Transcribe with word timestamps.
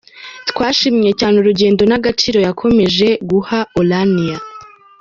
Twashimye 0.49 1.11
cyane 1.19 1.35
urugendo 1.37 1.81
n’agaciro 1.85 2.37
yakomeje 2.47 3.07
guha 3.29 3.59
Orania. 3.79 4.37